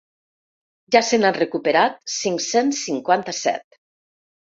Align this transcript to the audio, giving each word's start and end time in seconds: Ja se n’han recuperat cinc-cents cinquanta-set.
Ja 0.95 1.01
se 1.09 1.19
n’han 1.19 1.37
recuperat 1.37 2.01
cinc-cents 2.17 2.83
cinquanta-set. 2.91 3.83